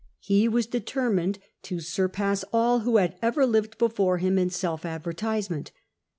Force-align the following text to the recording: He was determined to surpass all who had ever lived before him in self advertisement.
He 0.17 0.47
was 0.47 0.65
determined 0.65 1.37
to 1.61 1.79
surpass 1.79 2.43
all 2.51 2.79
who 2.79 2.97
had 2.97 3.19
ever 3.21 3.45
lived 3.45 3.77
before 3.77 4.17
him 4.17 4.39
in 4.39 4.49
self 4.49 4.83
advertisement. 4.83 5.71